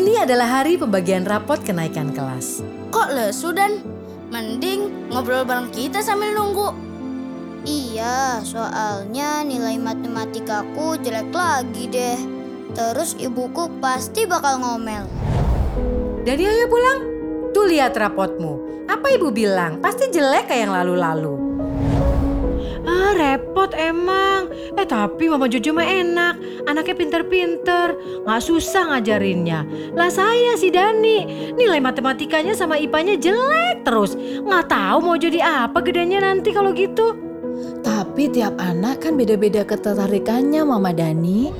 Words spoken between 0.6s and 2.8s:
pembagian rapot kenaikan kelas.